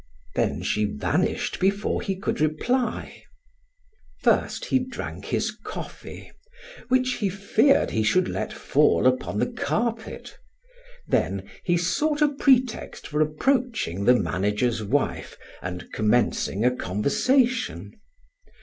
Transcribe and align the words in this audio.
Then 0.33 0.63
she 0.63 0.85
vanished 0.85 1.59
before 1.59 2.01
he 2.01 2.15
could 2.15 2.41
reply. 2.41 3.21
First 4.23 4.65
he 4.65 4.79
drank 4.79 5.25
his 5.25 5.51
coffee, 5.63 6.31
which 6.87 7.17
he 7.17 7.29
feared 7.29 7.91
he 7.91 8.01
should 8.01 8.27
let 8.27 8.51
fall 8.51 9.05
upon 9.05 9.37
the 9.37 9.45
carpet; 9.45 10.39
then 11.07 11.47
he 11.63 11.77
sought 11.77 12.23
a 12.23 12.29
pretext 12.29 13.05
for 13.07 13.21
approaching 13.21 14.05
the 14.05 14.15
manager's 14.15 14.83
wife 14.83 15.37
and 15.61 15.93
commencing 15.93 16.65
a 16.65 16.75
conversation. 16.75 17.93